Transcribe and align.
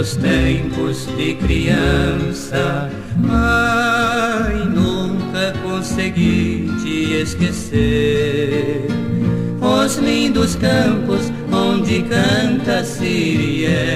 Meus 0.00 0.16
tempos 0.16 1.06
de 1.14 1.34
criança, 1.34 2.88
mãe, 3.18 4.64
nunca 4.64 5.52
consegui 5.62 6.70
te 6.82 7.20
esquecer. 7.20 8.86
Os 9.60 9.96
lindos 9.96 10.56
campos 10.56 11.30
onde 11.52 12.02
canta 12.04 12.82
Siriema 12.82 13.90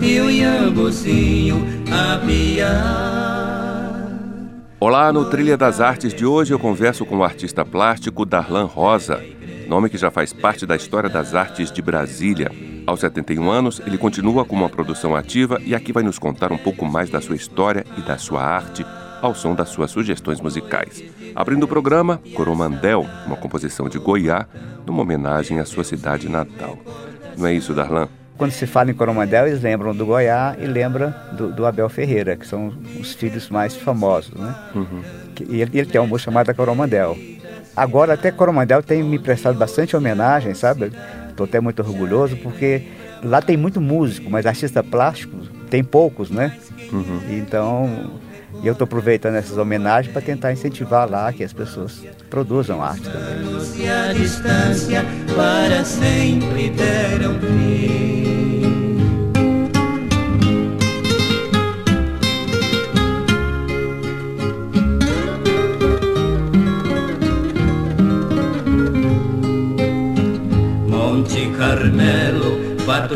e 0.00 0.18
o 0.18 0.30
iambuzinho 0.30 1.62
a 1.92 2.16
piar. 2.24 3.98
Olá, 4.80 5.12
no 5.12 5.26
Trilha 5.26 5.58
das 5.58 5.78
Artes 5.78 6.14
de 6.14 6.24
hoje 6.24 6.54
eu 6.54 6.58
converso 6.58 7.04
com 7.04 7.18
o 7.18 7.24
artista 7.24 7.66
plástico 7.66 8.24
Darlan 8.24 8.64
Rosa, 8.64 9.22
nome 9.68 9.90
que 9.90 9.98
já 9.98 10.10
faz 10.10 10.32
parte 10.32 10.64
da 10.64 10.74
história 10.74 11.10
das 11.10 11.34
artes 11.34 11.70
de 11.70 11.82
Brasília. 11.82 12.67
Aos 12.88 13.00
71 13.00 13.50
anos, 13.50 13.82
ele 13.86 13.98
continua 13.98 14.46
com 14.46 14.56
uma 14.56 14.70
produção 14.70 15.14
ativa 15.14 15.60
e 15.62 15.74
aqui 15.74 15.92
vai 15.92 16.02
nos 16.02 16.18
contar 16.18 16.50
um 16.50 16.56
pouco 16.56 16.86
mais 16.86 17.10
da 17.10 17.20
sua 17.20 17.36
história 17.36 17.84
e 17.98 18.00
da 18.00 18.16
sua 18.16 18.42
arte 18.42 18.82
ao 19.20 19.34
som 19.34 19.54
das 19.54 19.68
suas 19.68 19.90
sugestões 19.90 20.40
musicais. 20.40 21.04
Abrindo 21.36 21.64
o 21.64 21.68
programa, 21.68 22.18
Coromandel, 22.34 23.04
uma 23.26 23.36
composição 23.36 23.90
de 23.90 23.98
Goiá, 23.98 24.46
numa 24.86 25.02
homenagem 25.02 25.58
à 25.58 25.66
sua 25.66 25.84
cidade 25.84 26.30
natal. 26.30 26.78
Não 27.36 27.46
é 27.46 27.52
isso, 27.52 27.74
Darlan? 27.74 28.08
Quando 28.38 28.52
se 28.52 28.66
fala 28.66 28.90
em 28.90 28.94
Coromandel, 28.94 29.48
eles 29.48 29.60
lembram 29.60 29.94
do 29.94 30.06
Goiá 30.06 30.56
e 30.58 30.64
lembram 30.64 31.14
do, 31.32 31.52
do 31.52 31.66
Abel 31.66 31.90
Ferreira, 31.90 32.36
que 32.36 32.46
são 32.46 32.72
os 32.98 33.12
filhos 33.12 33.50
mais 33.50 33.76
famosos, 33.76 34.32
né? 34.32 34.54
Uhum. 34.74 35.02
E 35.46 35.60
ele, 35.60 35.78
ele 35.78 35.90
tem 35.90 36.00
uma 36.00 36.06
música 36.06 36.30
chamada 36.30 36.54
Coromandel. 36.54 37.18
Agora 37.76 38.14
até 38.14 38.32
Coromandel 38.32 38.82
tem 38.82 39.02
me 39.02 39.18
prestado 39.18 39.58
bastante 39.58 39.94
homenagem, 39.94 40.54
sabe? 40.54 40.90
Estou 41.38 41.46
até 41.46 41.60
muito 41.60 41.80
orgulhoso 41.80 42.36
porque 42.38 42.82
lá 43.22 43.40
tem 43.40 43.56
muito 43.56 43.80
músico, 43.80 44.28
mas 44.28 44.44
artista 44.44 44.82
plástico 44.82 45.36
tem 45.70 45.84
poucos, 45.84 46.30
né? 46.30 46.58
Uhum. 46.92 47.20
Então 47.30 48.10
eu 48.64 48.72
estou 48.72 48.84
aproveitando 48.84 49.36
essas 49.36 49.56
homenagens 49.56 50.12
para 50.12 50.20
tentar 50.20 50.52
incentivar 50.52 51.08
lá 51.08 51.32
que 51.32 51.44
as 51.44 51.52
pessoas 51.52 52.02
produzam 52.28 52.82
arte 52.82 53.04
também. 53.04 53.44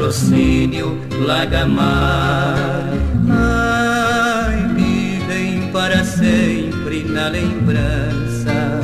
Patrocínio, 0.03 0.99
Lagamar. 1.25 2.89
Ai, 3.31 4.67
vivem 4.75 5.71
para 5.73 6.03
sempre 6.05 7.05
na 7.05 7.29
lembrança. 7.29 8.81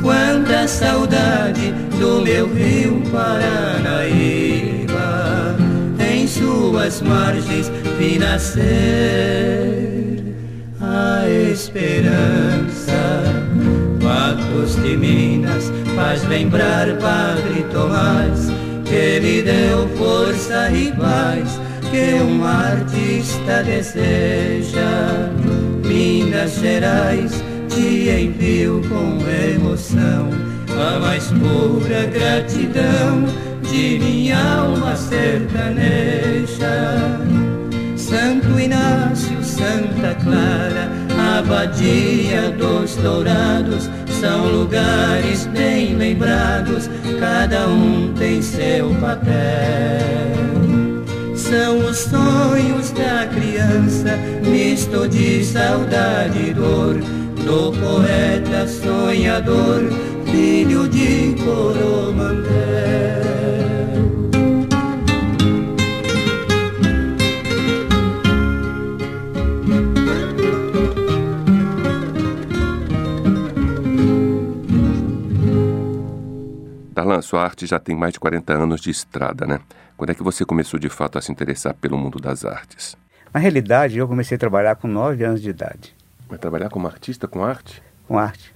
Quanta 0.00 0.68
saudade 0.68 1.72
do 1.98 2.20
meu 2.20 2.46
rio 2.54 3.02
Paranaíba. 3.10 4.86
Em 5.98 6.28
suas 6.28 7.02
margens 7.02 7.72
vi 7.98 8.16
nascer 8.16 8.62
a 10.80 11.28
esperança. 11.28 13.24
Patos 14.00 14.76
de 14.76 14.96
Minas 14.96 15.72
faz 15.96 16.22
lembrar 16.28 16.86
Padre 16.98 17.64
Tomás 17.72 18.55
que 18.88 19.18
lhe 19.18 19.42
deu 19.42 19.88
força 19.96 20.70
e 20.70 20.92
paz 20.92 21.60
que 21.90 22.14
um 22.22 22.44
artista 22.44 23.62
deseja. 23.62 25.30
Minas 25.84 26.58
Gerais 26.60 27.42
te 27.68 28.08
envio 28.10 28.82
com 28.88 29.18
emoção 29.54 30.30
a 30.78 30.98
mais 30.98 31.26
pura 31.26 32.06
gratidão 32.06 33.24
de 33.62 33.98
minha 33.98 34.38
alma 34.38 34.96
sertaneja. 34.96 36.66
Santo 37.96 38.60
Inácio, 38.60 39.42
Santa 39.42 40.14
Clara, 40.22 40.90
Abadia 41.38 42.50
dos 42.52 42.94
Dourados, 42.96 43.90
são 44.20 44.48
lugares 44.48 45.46
bem 45.46 45.94
lembrados, 45.96 46.88
cada 47.20 47.68
um 47.68 48.12
tem 48.14 48.40
seu 48.40 48.90
papel. 48.94 49.26
São 51.34 51.78
os 51.78 51.98
sonhos 51.98 52.90
da 52.92 53.26
criança, 53.26 54.16
misto 54.42 55.06
de 55.08 55.44
saudade 55.44 56.50
e 56.50 56.54
dor, 56.54 56.94
do 57.44 57.72
poeta 57.72 58.66
sonhador, 58.66 59.82
filho 60.30 60.88
de 60.88 61.36
Coromandel. 61.44 63.15
Sua 77.22 77.42
arte 77.42 77.66
já 77.66 77.78
tem 77.78 77.96
mais 77.96 78.12
de 78.12 78.20
40 78.20 78.52
anos 78.52 78.80
de 78.80 78.90
estrada, 78.90 79.46
né? 79.46 79.60
Quando 79.96 80.10
é 80.10 80.14
que 80.14 80.22
você 80.22 80.44
começou 80.44 80.78
de 80.78 80.88
fato 80.88 81.18
a 81.18 81.22
se 81.22 81.32
interessar 81.32 81.74
pelo 81.74 81.96
mundo 81.96 82.18
das 82.18 82.44
artes? 82.44 82.96
Na 83.32 83.40
realidade, 83.40 83.98
eu 83.98 84.08
comecei 84.08 84.36
a 84.36 84.38
trabalhar 84.38 84.76
com 84.76 84.88
9 84.88 85.24
anos 85.24 85.42
de 85.42 85.50
idade. 85.50 85.94
Vai 86.28 86.38
trabalhar 86.38 86.68
como 86.68 86.86
artista 86.86 87.26
com 87.28 87.44
arte? 87.44 87.82
Com 88.06 88.18
arte. 88.18 88.54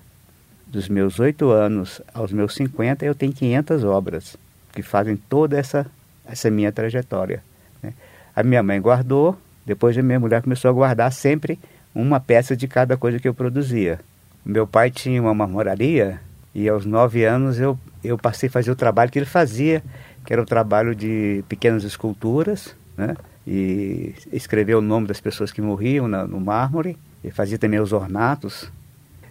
Dos 0.66 0.88
meus 0.88 1.18
8 1.18 1.50
anos 1.50 2.00
aos 2.12 2.32
meus 2.32 2.54
50, 2.54 3.04
eu 3.04 3.14
tenho 3.14 3.32
500 3.32 3.84
obras 3.84 4.36
que 4.72 4.82
fazem 4.82 5.16
toda 5.16 5.58
essa, 5.58 5.86
essa 6.26 6.50
minha 6.50 6.70
trajetória. 6.70 7.42
Né? 7.82 7.92
A 8.34 8.42
minha 8.42 8.62
mãe 8.62 8.80
guardou, 8.80 9.36
depois 9.66 9.96
a 9.98 10.02
minha 10.02 10.20
mulher 10.20 10.42
começou 10.42 10.68
a 10.70 10.74
guardar 10.74 11.12
sempre 11.12 11.58
uma 11.94 12.20
peça 12.20 12.56
de 12.56 12.68
cada 12.68 12.96
coisa 12.96 13.18
que 13.18 13.28
eu 13.28 13.34
produzia. 13.34 14.00
Meu 14.44 14.66
pai 14.66 14.90
tinha 14.90 15.20
uma 15.20 15.34
marmoraria 15.34 16.20
e 16.54 16.68
aos 16.68 16.84
nove 16.84 17.24
anos 17.24 17.58
eu, 17.60 17.78
eu 18.02 18.18
passei 18.18 18.48
a 18.48 18.52
fazer 18.52 18.70
o 18.70 18.76
trabalho 18.76 19.10
que 19.10 19.18
ele 19.18 19.26
fazia, 19.26 19.82
que 20.24 20.32
era 20.32 20.42
o 20.42 20.46
trabalho 20.46 20.94
de 20.94 21.44
pequenas 21.48 21.84
esculturas, 21.84 22.74
né? 22.96 23.16
E 23.46 24.14
escrever 24.32 24.74
o 24.74 24.80
nome 24.80 25.06
das 25.06 25.20
pessoas 25.20 25.50
que 25.50 25.62
morriam 25.62 26.06
na, 26.06 26.26
no 26.26 26.40
mármore. 26.40 26.96
E 27.22 27.30
fazia 27.30 27.58
também 27.58 27.80
os 27.80 27.92
ornatos. 27.92 28.70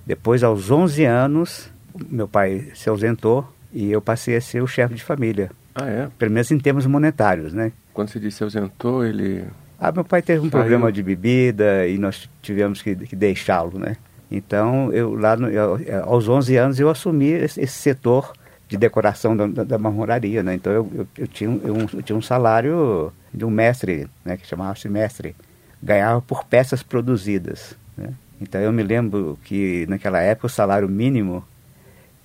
Depois, 0.06 0.44
aos 0.44 0.70
11 0.70 1.06
anos, 1.06 1.72
meu 2.10 2.28
pai 2.28 2.72
se 2.74 2.90
ausentou 2.90 3.48
e 3.72 3.92
eu 3.92 4.02
passei 4.02 4.36
a 4.36 4.42
ser 4.42 4.62
o 4.62 4.68
chefe 4.68 4.96
de 4.96 5.04
família. 5.04 5.52
Ah, 5.76 5.88
é? 5.88 6.10
Pelo 6.18 6.32
menos 6.32 6.52
em 6.52 6.60
termos 6.60 6.86
monetários, 6.86 7.54
né? 7.54 7.72
Quando 7.94 8.10
você 8.10 8.20
disse 8.20 8.38
se 8.38 8.44
ausentou, 8.44 9.06
ele... 9.06 9.46
Ah, 9.80 9.92
meu 9.92 10.04
pai 10.04 10.22
teve 10.22 10.40
um 10.40 10.50
Saiu. 10.50 10.52
problema 10.52 10.92
de 10.92 11.02
bebida 11.02 11.88
e 11.88 11.98
nós 11.98 12.30
tivemos 12.42 12.82
que, 12.82 12.96
que 12.96 13.16
deixá-lo, 13.16 13.80
né? 13.80 13.96
Então, 14.32 14.94
eu 14.94 15.16
lá 15.16 15.36
no, 15.36 15.50
eu, 15.50 15.80
aos 16.06 16.28
11 16.28 16.56
anos 16.56 16.80
eu 16.80 16.90
assumi 16.90 17.30
esse, 17.30 17.60
esse 17.62 17.74
setor 17.74 18.34
de 18.68 18.78
decoração 18.78 19.36
da, 19.36 19.48
da, 19.48 19.64
da 19.64 19.78
marmoraria, 19.80 20.44
né? 20.44 20.54
Então 20.54 20.72
eu, 20.72 20.92
eu, 20.94 21.08
eu, 21.18 21.28
tinha, 21.28 21.50
eu, 21.64 21.76
eu, 21.92 22.04
tinha 22.04 22.16
um 22.16 22.22
salário 22.22 23.12
de 23.34 23.44
um 23.44 23.50
mestre, 23.50 24.08
né? 24.24 24.38
Que 24.38 24.46
chamava-se 24.46 24.88
mestre. 24.88 25.36
Ganhava 25.82 26.22
por 26.22 26.44
peças 26.44 26.84
produzidas, 26.84 27.76
né? 27.98 28.14
Então 28.40 28.62
eu 28.62 28.72
me 28.72 28.84
lembro 28.84 29.38
que 29.44 29.86
naquela 29.90 30.22
época 30.22 30.46
o 30.46 30.50
salário 30.50 30.88
mínimo 30.88 31.44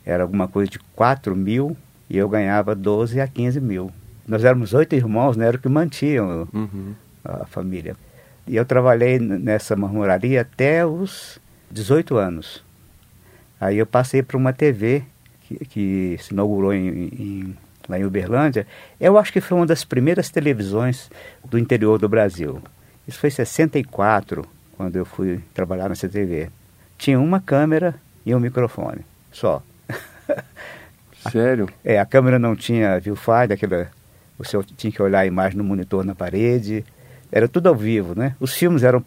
era 0.05 0.23
alguma 0.23 0.47
coisa 0.47 0.71
de 0.71 0.79
4 0.95 1.35
mil 1.35 1.75
e 2.11 2.19
eu 2.19 2.29
ganhava 2.29 2.75
12 2.75 3.19
a 3.21 3.27
15 3.27 3.61
mil. 3.61 3.91
Nós 4.29 4.45
éramos 4.45 4.75
oito 4.75 4.95
irmãos, 4.95 5.39
né? 5.39 5.47
Era 5.47 5.57
o 5.57 5.61
que 5.61 5.69
mantinham 5.69 6.47
uhum. 6.53 6.95
a 7.25 7.47
família. 7.47 7.97
E 8.47 8.57
eu 8.57 8.67
trabalhei 8.67 9.19
nessa 9.19 9.75
marmoraria 9.75 10.43
até 10.43 10.85
os 10.85 11.41
18 11.71 12.17
anos. 12.17 12.63
Aí 13.61 13.79
eu 13.79 13.87
passei 13.87 14.23
para 14.23 14.37
uma 14.37 14.53
TV 14.53 15.05
que, 15.43 15.65
que, 15.65 16.19
se 16.21 16.33
inaugurou 16.33 16.73
em, 16.73 16.89
em, 16.89 17.57
lá 17.89 17.99
em 17.99 18.05
Uberlândia, 18.05 18.67
eu 19.01 19.19
acho 19.19 19.33
que 19.33 19.41
foi 19.41 19.57
uma 19.57 19.67
das 19.67 19.85
primeiras 19.85 20.31
televisões 20.31 21.11
do 21.45 21.59
interior 21.59 21.99
do 21.99 22.09
Brasil. 22.09 22.63
Isso 23.07 23.19
foi 23.19 23.29
em 23.29 23.33
64, 23.33 24.47
quando 24.77 24.97
eu 24.97 25.05
fui 25.05 25.41
trabalhar 25.53 25.89
na 25.89 25.95
CTV. 25.95 26.51
Tinha 26.97 27.21
uma 27.21 27.41
câmera 27.41 27.95
e 28.25 28.35
um 28.35 28.41
microfone, 28.41 29.01
só. 29.31 29.63
Sério? 31.31 31.69
É, 31.85 31.99
a 31.99 32.07
câmera 32.07 32.39
não 32.39 32.55
tinha 32.55 32.99
viewfinder, 32.99 33.53
aquela, 33.53 33.91
você 34.39 34.59
tinha 34.77 34.93
que 34.93 35.03
olhar 35.03 35.21
a 35.21 35.27
imagem 35.27 35.59
no 35.59 35.65
monitor 35.65 36.05
na 36.05 36.15
parede. 36.15 36.85
Era 37.31 37.49
tudo 37.49 37.69
ao 37.69 37.75
vivo, 37.75 38.19
né? 38.19 38.37
Os 38.39 38.55
filmes 38.55 38.83
eram 38.83 39.05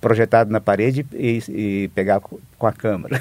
projetados 0.00 0.52
na 0.52 0.60
parede 0.60 1.06
e, 1.12 1.42
e 1.48 1.88
pegavam 1.94 2.38
com 2.58 2.66
a 2.66 2.72
câmera. 2.72 3.20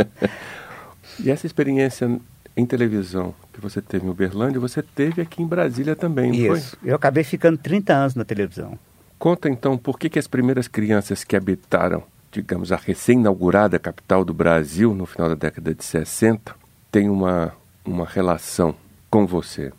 e 1.18 1.30
essa 1.30 1.46
experiência 1.46 2.20
em 2.56 2.64
televisão 2.64 3.34
que 3.52 3.60
você 3.60 3.82
teve 3.82 4.06
em 4.06 4.10
Uberlândia, 4.10 4.60
você 4.60 4.82
teve 4.82 5.20
aqui 5.22 5.42
em 5.42 5.46
Brasília 5.46 5.94
também, 5.94 6.30
não 6.30 6.56
Isso. 6.56 6.76
Foi? 6.76 6.90
Eu 6.90 6.96
acabei 6.96 7.22
ficando 7.22 7.58
30 7.58 7.92
anos 7.92 8.14
na 8.14 8.24
televisão. 8.24 8.78
Conta 9.18 9.48
então 9.48 9.76
por 9.76 9.98
que, 9.98 10.08
que 10.08 10.18
as 10.18 10.26
primeiras 10.26 10.68
crianças 10.68 11.24
que 11.24 11.36
habitaram, 11.36 12.02
digamos, 12.30 12.72
a 12.72 12.76
recém-inaugurada 12.76 13.78
capital 13.78 14.24
do 14.24 14.34
Brasil 14.34 14.94
no 14.94 15.06
final 15.06 15.28
da 15.28 15.34
década 15.34 15.74
de 15.74 15.84
60 15.84 16.54
têm 16.90 17.08
uma, 17.08 17.52
uma 17.84 18.06
relação 18.06 18.74
com 19.10 19.26
você. 19.26 19.72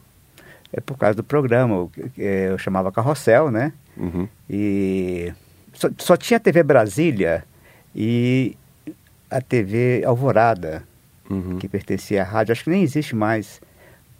É 0.71 0.81
por 0.81 0.97
causa 0.97 1.15
do 1.15 1.23
programa, 1.23 1.89
é, 2.17 2.49
eu 2.49 2.57
chamava 2.57 2.91
Carrossel, 2.91 3.49
né? 3.49 3.71
Uhum. 3.95 4.27
E 4.49 5.33
só, 5.73 5.89
só 5.97 6.17
tinha 6.17 6.37
a 6.37 6.41
TV 6.41 6.61
Brasília 6.61 7.43
e 7.95 8.55
a 9.31 9.41
TV 9.41 10.03
Alvorada, 10.05 10.83
uhum. 11.29 11.57
que 11.57 11.67
pertencia 11.67 12.21
à 12.21 12.25
rádio. 12.25 12.51
Acho 12.51 12.65
que 12.65 12.69
nem 12.69 12.83
existe 12.83 13.15
mais, 13.15 13.61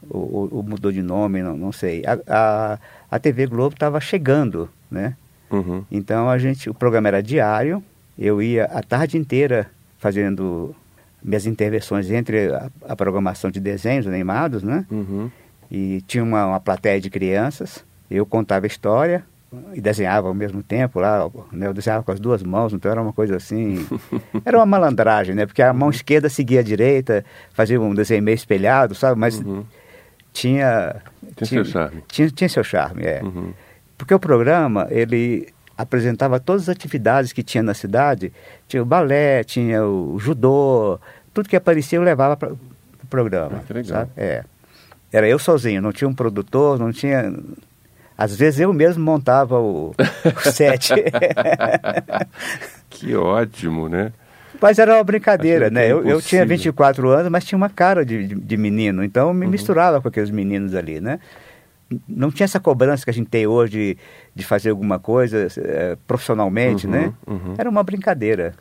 ou, 0.10 0.50
ou 0.52 0.64
mudou 0.64 0.92
de 0.92 1.02
nome, 1.02 1.44
não, 1.44 1.58
não 1.58 1.72
sei. 1.72 2.04
A, 2.06 2.18
a, 2.28 2.80
a 3.12 3.20
TV 3.20 3.46
Globo 3.46 3.74
estava 3.74 4.00
chegando 4.00 4.70
né? 4.90 5.16
Uhum. 5.50 5.84
Então 5.92 6.30
a 6.30 6.38
gente, 6.38 6.70
o 6.70 6.74
programa 6.74 7.08
era 7.08 7.22
diário, 7.22 7.84
eu 8.18 8.42
ia 8.42 8.66
a 8.66 8.82
tarde 8.82 9.18
inteira 9.18 9.70
fazendo 10.00 10.76
minhas 11.24 11.46
intervenções 11.46 12.10
entre 12.10 12.54
a, 12.54 12.70
a 12.88 12.96
programação 12.96 13.52
de 13.52 13.60
desenhos 13.60 14.08
animados, 14.08 14.64
né? 14.64 14.86
Uhum. 14.90 15.30
E 15.70 16.02
tinha 16.02 16.24
uma, 16.24 16.46
uma 16.46 16.60
plateia 16.60 17.00
de 17.00 17.10
crianças, 17.10 17.84
eu 18.10 18.26
contava 18.26 18.66
a 18.66 18.68
história 18.68 19.24
e 19.74 19.82
desenhava 19.82 20.28
ao 20.28 20.34
mesmo 20.34 20.62
tempo 20.62 21.00
lá, 21.00 21.30
né? 21.52 21.68
eu 21.68 21.74
desenhava 21.74 22.04
com 22.04 22.12
as 22.12 22.20
duas 22.20 22.44
mãos, 22.44 22.74
então 22.74 22.92
era 22.92 23.02
uma 23.02 23.14
coisa 23.14 23.38
assim, 23.38 23.86
era 24.46 24.58
uma 24.58 24.66
malandragem, 24.66 25.34
né? 25.36 25.46
Porque 25.46 25.62
a 25.62 25.74
mão 25.74 25.90
esquerda 25.90 26.30
seguia 26.30 26.60
a 26.60 26.64
direita, 26.64 27.24
fazia 27.54 27.80
um 27.80 27.94
desenho 27.94 28.24
meio 28.24 28.36
espelhado, 28.36 28.94
sabe? 28.96 29.20
Mas 29.20 29.40
uhum. 29.40 29.64
tinha, 30.34 31.02
tinha, 31.36 31.48
tinha 31.48 31.48
seu 31.48 31.66
charme. 31.66 32.04
Tinha, 32.08 32.30
tinha 32.30 32.50
seu 32.50 32.64
charme, 32.64 33.04
é. 33.04 33.22
Uhum. 33.24 33.54
Porque 33.98 34.14
o 34.14 34.20
programa, 34.20 34.88
ele 34.90 35.48
apresentava 35.78 36.40
todas 36.40 36.64
as 36.64 36.70
atividades 36.70 37.32
que 37.32 37.44
tinha 37.44 37.62
na 37.62 37.74
cidade. 37.74 38.34
Tinha 38.68 38.82
o 38.82 38.86
balé, 38.86 39.44
tinha 39.44 39.86
o 39.86 40.18
judô, 40.20 41.00
tudo 41.34 41.48
que 41.48 41.56
aparecia 41.56 42.00
eu 42.00 42.04
levava 42.04 42.36
para 42.36 42.54
o 42.54 42.58
pro 42.58 43.08
programa. 43.08 43.58
Ah, 43.58 43.64
que 43.66 43.74
legal. 43.74 44.00
Sabe? 44.00 44.12
É. 44.18 44.44
Era 45.18 45.28
eu 45.28 45.40
sozinho, 45.40 45.82
não 45.82 45.92
tinha 45.92 46.08
um 46.08 46.14
produtor, 46.14 46.80
não 46.80 46.92
tinha... 46.92 47.34
Às 48.18 48.36
vezes 48.36 48.60
eu 48.60 48.74
mesmo 48.74 49.04
montava 49.04 49.60
o, 49.60 49.94
o 49.94 50.52
set. 50.52 50.92
que 52.90 53.16
ótimo, 53.16 53.88
né? 53.88 54.12
Mas 54.60 54.80
era 54.80 54.96
uma 54.96 55.04
brincadeira, 55.04 55.70
né? 55.70 55.88
Eu, 55.88 56.04
eu, 56.04 56.20
tinha 56.20 56.44
24 56.44 57.10
anos, 57.10 57.32
mas 57.32 57.46
tinha 57.46 57.58
uma 57.58 57.70
cara 57.70 58.04
de, 58.04 58.28
de, 58.28 58.36
de 58.36 58.58
menino, 58.58 59.04
então 59.04 59.28
eu 59.28 59.34
me 59.36 59.46
uhum. 59.46 59.52
misturava 59.52 60.02
com 60.02 60.08
aqueles 60.08 60.32
meninos 60.32 60.74
ali, 60.74 61.00
né? 61.00 61.20
não 62.08 62.32
tinha 62.32 62.46
essa 62.46 62.60
cobrança 62.60 63.04
que 63.04 63.10
a 63.10 63.14
gente 63.14 63.30
tem 63.30 63.48
hoje 63.48 63.72
de, 63.72 63.98
de 64.36 64.46
fazer 64.46 64.72
alguma 64.72 65.00
coisa 65.00 65.48
é, 65.58 65.98
profissionalmente, 66.08 66.86
uhum, 66.86 66.92
né? 66.92 67.14
Uhum. 67.26 67.54
Era 67.58 67.70
uma 67.70 67.84
brincadeira. 67.84 68.54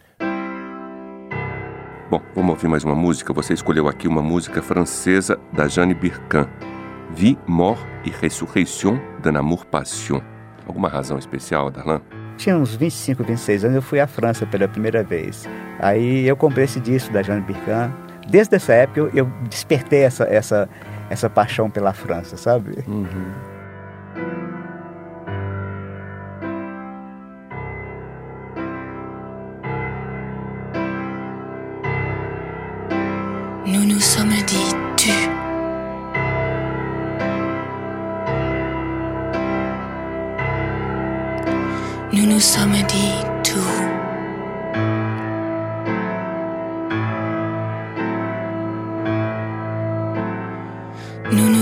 Bom, 2.08 2.22
vamos 2.36 2.50
ouvir 2.50 2.68
mais 2.68 2.84
uma 2.84 2.94
música. 2.94 3.32
Você 3.32 3.52
escolheu 3.52 3.88
aqui 3.88 4.06
uma 4.06 4.22
música 4.22 4.62
francesa 4.62 5.40
da 5.52 5.66
Jeanne 5.66 5.92
Birkin. 5.92 6.46
Vie, 7.10 7.36
mort 7.48 7.84
et 8.04 8.14
résurrection 8.20 8.96
d'un 9.24 9.34
amour 9.34 9.66
passion. 9.66 10.22
Alguma 10.68 10.88
razão 10.88 11.18
especial, 11.18 11.68
Darlan? 11.68 12.00
Tinha 12.36 12.56
uns 12.56 12.76
25, 12.76 13.24
26 13.24 13.64
anos, 13.64 13.76
eu 13.76 13.82
fui 13.82 13.98
à 13.98 14.06
França 14.06 14.46
pela 14.46 14.68
primeira 14.68 15.02
vez. 15.02 15.48
Aí 15.80 16.28
eu 16.28 16.36
comprei 16.36 16.66
esse 16.66 16.78
disco 16.78 17.12
da 17.12 17.22
Jeanne 17.22 17.42
Birkin. 17.42 17.92
Desde 18.28 18.54
essa 18.54 18.72
época 18.72 19.00
eu, 19.00 19.10
eu 19.12 19.24
despertei 19.50 20.04
essa, 20.04 20.24
essa, 20.24 20.68
essa 21.10 21.28
paixão 21.28 21.68
pela 21.68 21.92
França, 21.92 22.36
sabe? 22.36 22.84
Uhum. 22.86 23.55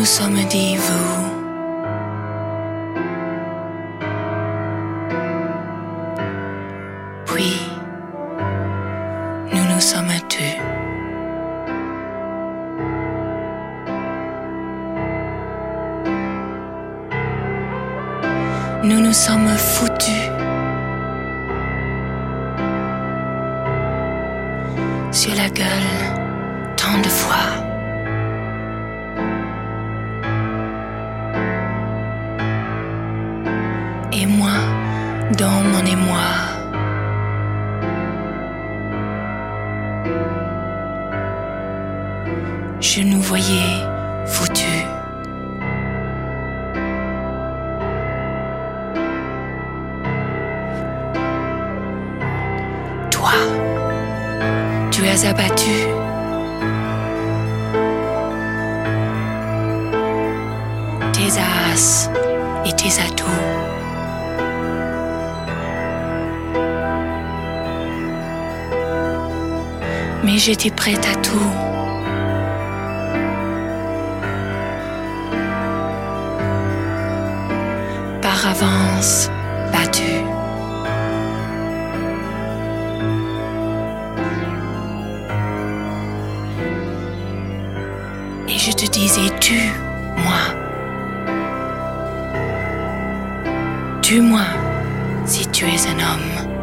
Nous 0.05 0.11
sommes 0.11 0.45
dit 0.51 0.77
vous. 0.77 1.25
Puis, 7.25 7.59
nous 9.51 9.65
nous 9.65 9.81
sommes 9.81 10.13
tus. 10.29 10.59
Nous 18.83 19.01
nous 19.01 19.15
sommes 19.15 19.49
foutus. 19.57 20.29
Sur 25.13 25.35
la 25.35 25.49
gueule 25.49 25.67
tant 26.77 26.99
de 26.99 27.09
fois. 27.09 27.64
Voyais 43.37 43.83
foutus. 44.27 44.87
Toi, 53.11 53.33
tu 54.93 55.05
as 55.09 55.29
abattu. 55.29 55.71
Tes 61.13 61.41
as 61.41 62.11
et 62.65 62.73
tes 62.73 63.03
atouts. 63.03 63.25
mais 70.23 70.39
j'étais 70.39 70.71
prête 70.71 71.05
à 71.13 71.17
tout. 71.17 71.74
Avance, 78.47 79.31
battue. 79.73 80.03
Et 88.47 88.59
je 88.59 88.71
te 88.73 88.87
disais, 88.91 89.31
tu, 89.41 89.55
moi. 90.19 90.45
Tue-moi 94.03 94.43
si 95.25 95.47
tu 95.47 95.65
es 95.65 95.87
un 95.87 95.99
homme. 95.99 96.55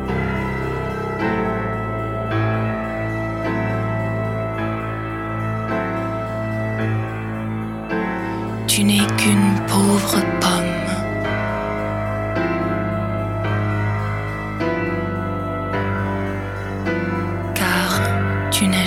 tu 8.72 8.86
n'es 8.86 9.06
qu'une 9.18 9.60
pauvre 9.68 10.24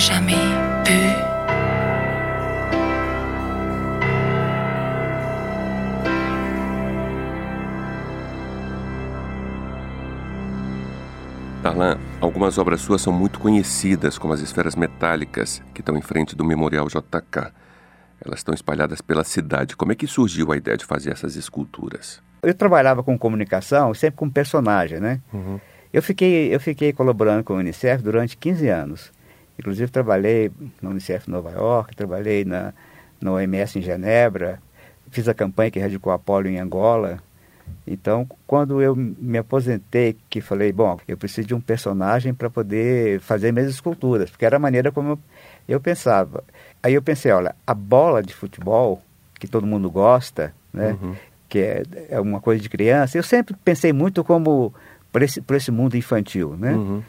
jamais 0.04 0.36
bu. 0.36 1.24
Darlan, 11.62 11.98
algumas 12.20 12.58
obras 12.58 12.82
suas 12.82 13.00
são 13.00 13.10
muito 13.10 13.40
conhecidas, 13.40 14.18
como 14.18 14.34
as 14.34 14.40
esferas 14.40 14.76
metálicas 14.76 15.62
que 15.72 15.80
estão 15.80 15.96
em 15.96 16.02
frente 16.02 16.36
do 16.36 16.44
Memorial 16.44 16.86
JK. 16.86 17.50
Elas 18.22 18.40
estão 18.40 18.54
espalhadas 18.54 19.00
pela 19.00 19.24
cidade. 19.24 19.74
Como 19.74 19.90
é 19.90 19.94
que 19.94 20.06
surgiu 20.06 20.52
a 20.52 20.56
ideia 20.58 20.76
de 20.76 20.84
fazer 20.84 21.12
essas 21.12 21.34
esculturas? 21.34 22.22
Eu 22.42 22.52
trabalhava 22.52 23.02
com 23.02 23.18
comunicação, 23.18 23.94
sempre 23.94 24.18
com 24.18 24.28
personagem, 24.28 25.00
né? 25.00 25.22
Uhum. 25.32 25.58
Eu 25.90 26.02
fiquei, 26.02 26.54
eu 26.54 26.60
fiquei 26.60 26.92
colaborando 26.92 27.42
com 27.42 27.54
o 27.54 27.56
Unicef 27.56 28.02
durante 28.02 28.36
15 28.36 28.68
anos. 28.68 29.12
Inclusive 29.58 29.90
trabalhei 29.90 30.50
no 30.82 30.90
Unicef 30.90 31.30
Nova 31.30 31.50
York, 31.50 31.94
trabalhei 31.94 32.44
na, 32.44 32.72
na 33.20 33.32
OMS 33.32 33.78
em 33.78 33.82
Genebra, 33.82 34.60
fiz 35.10 35.28
a 35.28 35.34
campanha 35.34 35.70
que 35.70 35.78
radicou 35.78 36.12
a 36.12 36.18
polio 36.18 36.50
em 36.50 36.58
Angola. 36.58 37.18
Então, 37.86 38.28
quando 38.46 38.82
eu 38.82 38.94
me 38.96 39.38
aposentei, 39.38 40.16
que 40.28 40.40
falei, 40.40 40.72
bom, 40.72 40.98
eu 41.06 41.16
preciso 41.16 41.48
de 41.48 41.54
um 41.54 41.60
personagem 41.60 42.34
para 42.34 42.50
poder 42.50 43.20
fazer 43.20 43.52
minhas 43.52 43.70
esculturas, 43.70 44.30
porque 44.30 44.44
era 44.44 44.56
a 44.56 44.60
maneira 44.60 44.90
como 44.90 45.10
eu, 45.10 45.18
eu 45.68 45.80
pensava. 45.80 46.42
Aí 46.82 46.94
eu 46.94 47.02
pensei, 47.02 47.30
olha, 47.32 47.54
a 47.66 47.74
bola 47.74 48.22
de 48.22 48.34
futebol, 48.34 49.02
que 49.38 49.46
todo 49.46 49.66
mundo 49.66 49.90
gosta, 49.90 50.54
né, 50.72 50.96
uhum. 51.00 51.14
que 51.48 51.58
é, 51.58 51.82
é 52.10 52.20
uma 52.20 52.40
coisa 52.40 52.60
de 52.60 52.68
criança, 52.68 53.16
eu 53.16 53.22
sempre 53.22 53.54
pensei 53.64 53.92
muito 53.92 54.24
como 54.24 54.74
por 55.12 55.22
esse, 55.22 55.42
esse 55.52 55.70
mundo 55.70 55.96
infantil, 55.96 56.56
né? 56.56 56.72
Uhum. 56.72 57.02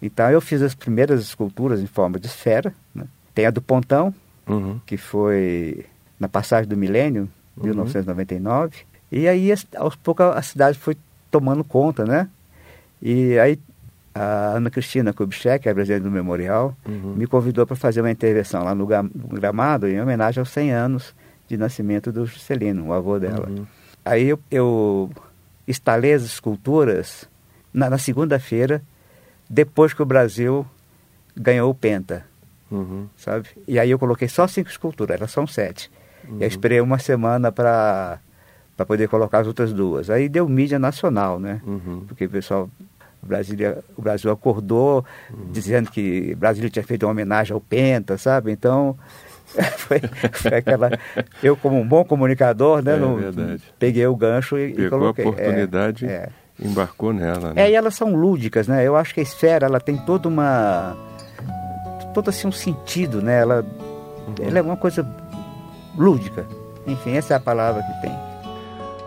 Então 0.00 0.30
eu 0.30 0.40
fiz 0.40 0.62
as 0.62 0.74
primeiras 0.74 1.20
esculturas 1.20 1.80
em 1.80 1.86
forma 1.86 2.18
de 2.18 2.26
esfera. 2.26 2.72
Né? 2.94 3.04
Tem 3.34 3.46
a 3.46 3.50
do 3.50 3.60
Pontão, 3.60 4.14
uhum. 4.46 4.80
que 4.86 4.96
foi 4.96 5.84
na 6.18 6.28
passagem 6.28 6.68
do 6.68 6.76
milênio, 6.76 7.28
uhum. 7.56 7.64
1999. 7.64 8.76
E 9.10 9.26
aí, 9.26 9.50
aos 9.76 9.96
poucos, 9.96 10.26
a 10.26 10.42
cidade 10.42 10.78
foi 10.78 10.96
tomando 11.30 11.64
conta, 11.64 12.04
né? 12.04 12.28
E 13.00 13.38
aí 13.38 13.58
a 14.14 14.56
Ana 14.56 14.70
Cristina 14.70 15.12
Kubitschek, 15.12 15.62
que 15.62 15.68
é 15.68 15.72
a 15.72 15.74
presidente 15.74 16.02
do 16.02 16.10
Memorial, 16.10 16.76
uhum. 16.86 17.14
me 17.16 17.26
convidou 17.26 17.64
para 17.66 17.76
fazer 17.76 18.00
uma 18.00 18.10
intervenção 18.10 18.64
lá 18.64 18.74
no, 18.74 18.86
Gramado, 18.86 19.86
em 19.86 20.00
homenagem 20.00 20.40
aos 20.40 20.50
100 20.50 20.72
anos 20.72 21.14
de 21.46 21.56
nascimento 21.56 22.10
do 22.10 22.26
Juscelino, 22.26 22.86
o 22.86 22.92
avô 22.92 23.18
dela. 23.18 23.48
Uhum. 23.48 23.64
Aí 24.04 24.28
eu, 24.28 24.38
eu 24.50 25.10
instalei 25.66 26.14
as 26.14 26.22
esculturas 26.22 27.28
na, 27.72 27.88
na 27.88 27.98
segunda-feira, 27.98 28.82
depois 29.48 29.92
que 29.92 30.02
o 30.02 30.06
Brasil 30.06 30.66
ganhou 31.36 31.70
o 31.70 31.74
Penta, 31.74 32.24
uhum. 32.70 33.06
sabe? 33.16 33.48
E 33.66 33.78
aí 33.78 33.90
eu 33.90 33.98
coloquei 33.98 34.28
só 34.28 34.46
cinco 34.46 34.68
esculturas, 34.68 35.16
elas 35.16 35.30
são 35.30 35.46
sete. 35.46 35.90
Uhum. 36.28 36.38
E 36.38 36.42
eu 36.42 36.48
esperei 36.48 36.80
uma 36.80 36.98
semana 36.98 37.50
para 37.50 38.18
para 38.76 38.86
poder 38.86 39.08
colocar 39.08 39.40
as 39.40 39.46
outras 39.48 39.72
duas. 39.72 40.08
Aí 40.08 40.28
deu 40.28 40.48
mídia 40.48 40.78
nacional, 40.78 41.40
né? 41.40 41.60
Uhum. 41.66 42.04
Porque 42.06 42.26
o 42.26 42.30
pessoal 42.30 42.70
Brasília, 43.20 43.82
o 43.96 44.02
Brasil 44.02 44.30
acordou 44.30 45.04
uhum. 45.28 45.50
dizendo 45.50 45.90
que 45.90 46.32
Brasília 46.36 46.70
tinha 46.70 46.84
feito 46.84 47.04
uma 47.04 47.10
homenagem 47.10 47.52
ao 47.52 47.60
Penta, 47.60 48.16
sabe? 48.16 48.52
Então 48.52 48.96
foi, 49.78 50.00
foi, 50.32 50.58
aquela. 50.58 50.90
Eu 51.42 51.56
como 51.56 51.76
um 51.76 51.86
bom 51.86 52.04
comunicador, 52.04 52.80
né? 52.80 52.94
É, 52.94 52.96
no, 52.96 53.18
peguei 53.80 54.06
o 54.06 54.14
gancho 54.14 54.56
e, 54.56 54.72
Pegou 54.72 54.86
e 54.86 54.90
coloquei. 54.90 55.24
a 55.24 55.28
oportunidade. 55.28 56.06
É, 56.06 56.12
é 56.12 56.30
embarcou 56.60 57.12
nela. 57.12 57.52
Né? 57.52 57.62
É, 57.62 57.70
e 57.70 57.74
elas 57.74 57.94
são 57.94 58.14
lúdicas, 58.14 58.66
né? 58.66 58.86
Eu 58.86 58.96
acho 58.96 59.14
que 59.14 59.20
a 59.20 59.22
esfera 59.22 59.66
ela 59.66 59.80
tem 59.80 59.96
toda 59.96 60.28
uma 60.28 60.96
todo 62.12 62.30
assim 62.30 62.48
um 62.48 62.52
sentido, 62.52 63.22
né? 63.22 63.40
Ela, 63.40 63.64
uhum. 64.26 64.34
ela 64.40 64.58
é 64.58 64.62
uma 64.62 64.76
coisa 64.76 65.08
lúdica. 65.96 66.46
Enfim, 66.86 67.16
essa 67.16 67.34
é 67.34 67.36
a 67.36 67.40
palavra 67.40 67.82
que 67.82 68.00
tem. 68.00 68.12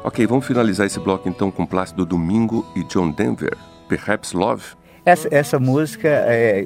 Ok, 0.04 0.26
vamos 0.26 0.46
finalizar 0.46 0.88
esse 0.88 1.00
bloco 1.00 1.28
então 1.28 1.52
com 1.52 1.66
Plácido 1.66 2.06
Domingo 2.06 2.66
e 2.76 2.84
John 2.84 3.12
Denver. 3.12 3.56
Perhaps 3.88 4.32
Love. 4.32 4.64
Essa, 5.04 5.28
essa 5.32 5.60
música, 5.60 6.08
é, 6.08 6.66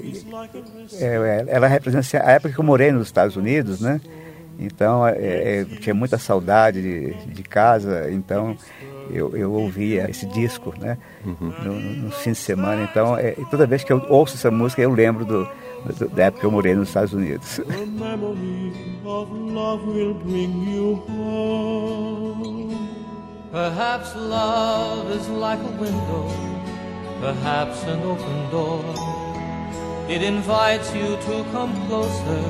é, 0.94 1.06
é 1.06 1.46
ela 1.48 1.68
representa 1.68 2.22
a 2.24 2.32
época 2.32 2.54
que 2.54 2.60
eu 2.60 2.64
morei 2.66 2.92
nos 2.92 3.08
Estados 3.08 3.36
Unidos, 3.36 3.80
né? 3.80 4.00
Então, 4.60 5.08
é, 5.08 5.62
é 5.62 5.66
tinha 5.80 5.94
muita 5.94 6.18
saudade 6.18 6.82
de, 6.82 7.14
de 7.28 7.44
casa, 7.44 8.12
então 8.12 8.58
eu, 9.10 9.36
eu 9.36 9.52
ouvia 9.52 10.10
esse 10.10 10.26
disco, 10.28 10.74
né? 10.78 10.98
Uhum. 11.26 11.54
No, 11.64 11.74
no, 11.74 12.12
fim 12.12 12.32
de 12.32 12.38
semana. 12.38 12.84
Então, 12.84 13.18
é, 13.18 13.32
toda 13.50 13.66
vez 13.66 13.84
que 13.84 13.92
eu 13.92 14.06
ouço 14.10 14.36
essa 14.36 14.52
música, 14.52 14.82
eu 14.82 14.94
lembro 14.94 15.26
do, 15.26 15.48
do, 15.98 16.10
da 16.10 16.26
época 16.26 16.42
que 16.42 16.46
eu 16.46 16.52
morei 16.52 16.76
nos 16.76 16.90
Estados 16.90 17.14
Unidos. 17.14 17.62
Perhaps 23.56 24.14
love 24.18 25.10
is 25.12 25.30
like 25.30 25.62
a 25.62 25.72
window, 25.80 26.28
perhaps 27.22 27.82
an 27.84 28.02
open 28.04 28.52
door. 28.52 28.84
It 30.10 30.22
invites 30.22 30.94
you 30.94 31.16
to 31.16 31.46
come 31.54 31.74
closer, 31.88 32.44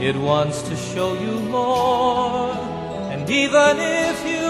it 0.00 0.16
wants 0.16 0.62
to 0.62 0.74
show 0.74 1.14
you 1.14 1.38
more. 1.48 2.50
And 3.12 3.30
even 3.30 3.76
if 3.78 4.26
you 4.26 4.45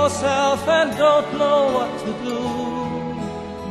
yourself 0.00 0.66
and 0.66 0.96
don't 0.96 1.30
know 1.40 1.60
what 1.76 1.90
to 2.04 2.12
do. 2.28 2.40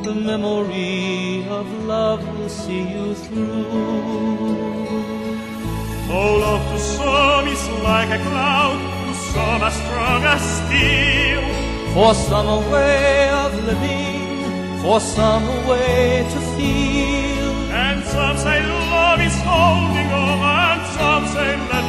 The 0.08 0.16
memory 0.30 1.46
of 1.58 1.66
love 1.94 2.22
will 2.34 2.54
see 2.64 2.84
you 2.96 3.16
through. 3.24 3.66
Oh, 6.18 6.32
love 6.46 6.64
to 6.72 6.80
some 6.96 7.48
is 7.56 7.64
like 7.90 8.10
a 8.20 8.22
cloud, 8.30 8.80
to 9.06 9.14
some 9.32 9.62
as 9.70 9.76
strong 9.82 10.22
as 10.36 10.44
steel. 10.60 11.44
For 11.96 12.12
some 12.28 12.48
a 12.58 12.60
way 12.74 13.30
of 13.44 13.52
living, 13.70 14.82
for 14.84 15.00
some 15.00 15.44
a 15.58 15.60
way 15.70 16.26
to 16.34 16.40
feel. 16.56 17.50
And 17.86 18.00
some 18.14 18.38
say 18.46 18.60
love 18.94 19.20
is 19.30 19.38
holding 19.50 20.10
on, 20.24 20.38
and 20.62 20.82
some 20.98 21.26
say 21.34 21.52
letting 21.72 21.89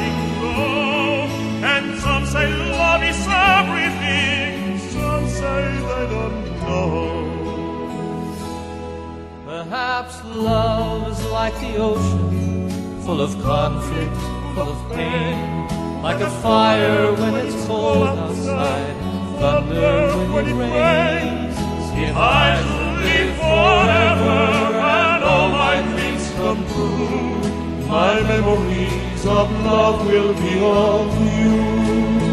Perhaps 9.70 10.24
love 10.24 11.12
is 11.12 11.24
like 11.26 11.54
the 11.60 11.76
ocean, 11.76 13.02
full 13.02 13.20
of 13.20 13.40
conflict, 13.40 14.16
full 14.56 14.68
of 14.68 14.92
pain, 14.92 16.02
like 16.02 16.20
a 16.20 16.28
fire 16.42 17.12
when 17.14 17.36
it's 17.36 17.54
cold 17.68 18.08
outside, 18.08 18.96
thunder 19.38 20.10
when 20.34 20.48
it 20.48 20.54
rains. 20.54 21.56
If 21.94 22.16
I 22.16 22.58
live 23.04 23.36
forever 23.36 24.40
and 24.74 25.22
all 25.22 25.50
my 25.50 25.80
dreams 25.92 26.28
come 26.32 26.66
true, 26.72 27.86
my 27.86 28.20
memories 28.22 29.24
of 29.24 29.52
love 29.64 30.04
will 30.04 30.34
be 30.34 30.58
of 30.64 31.10
you. 31.38 32.29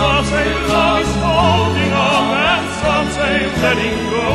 Some 0.00 0.24
say 0.24 0.48
love 0.72 1.00
is 1.02 1.14
holding 1.26 1.92
on, 1.92 2.24
and 2.52 2.66
some 2.82 3.06
say 3.16 3.36
letting 3.62 4.00
go. 4.14 4.28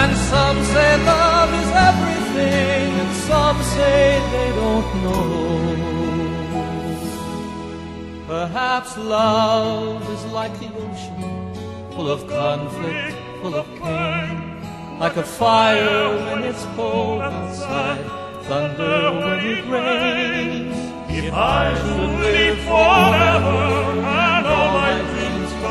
And 0.00 0.12
some 0.30 0.58
say 0.72 0.90
love 1.04 1.50
is 1.62 1.70
everything, 1.90 2.86
and 3.02 3.12
some 3.28 3.58
say 3.74 4.02
they 4.34 4.50
don't 4.60 4.88
know. 5.02 5.32
Perhaps 8.28 8.90
love 8.98 10.08
is 10.14 10.24
like 10.26 10.54
the 10.60 10.70
ocean, 10.84 11.22
full 11.94 12.08
of 12.08 12.20
conflict, 12.28 13.16
full 13.40 13.56
of 13.56 13.66
pain. 13.80 14.36
Like 15.00 15.16
a 15.16 15.24
fire 15.24 16.06
when 16.24 16.44
it's 16.44 16.64
cold 16.76 17.20
outside, 17.20 18.04
thunder 18.44 19.10
when 19.22 19.40
it 19.54 19.64
rains. 19.74 20.76
If 21.10 21.32
I 21.34 21.74
should 21.80 22.12
live 22.26 22.58
forever 22.70 24.31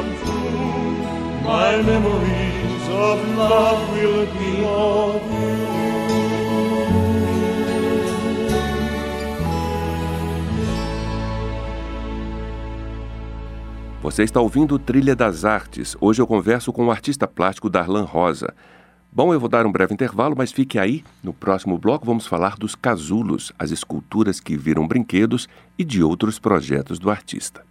come 0.02 0.16
true. 0.24 1.44
My 1.44 1.82
memories 1.84 2.84
of 2.90 3.38
love 3.38 3.82
will 3.94 4.26
be 4.26 4.64
of 4.66 5.22
you. 5.26 5.62
Você 14.02 14.24
está 14.24 14.42
ouvindo 14.42 14.80
Trilha 14.80 15.16
das 15.16 15.46
Artes. 15.46 15.96
Hoje 16.02 16.22
eu 16.22 16.28
converso 16.28 16.74
com 16.74 16.88
o 16.88 16.92
artista 16.92 17.28
plástico 17.28 17.70
Darlan 17.70 18.04
Rosa. 18.04 18.54
Bom, 19.14 19.32
eu 19.32 19.40
vou 19.40 19.48
dar 19.48 19.66
um 19.66 19.72
breve 19.72 19.94
intervalo, 19.94 20.36
mas 20.36 20.52
fique 20.52 20.80
aí. 20.80 21.04
No 21.24 21.34
próximo 21.34 21.78
bloco 21.78 22.06
vamos 22.06 22.26
falar 22.26 22.56
dos 22.56 22.74
casulos, 22.74 23.54
as 23.60 23.70
esculturas 23.70 24.40
que 24.40 24.58
viram 24.58 24.88
brinquedos 24.88 25.48
e 25.78 25.84
de 25.84 26.02
outros 26.02 26.40
projetos 26.40 26.98
do 26.98 27.12
artista. 27.12 27.64